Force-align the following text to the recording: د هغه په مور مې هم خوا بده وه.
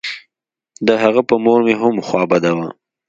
د 0.87 0.89
هغه 1.03 1.21
په 1.29 1.35
مور 1.43 1.59
مې 1.65 1.73
هم 1.81 1.95
خوا 2.07 2.23
بده 2.31 2.51
وه. 2.57 2.67